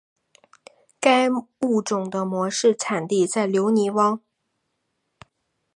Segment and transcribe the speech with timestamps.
[0.99, 1.29] 该
[1.59, 4.19] 物种的模式产地在留尼汪。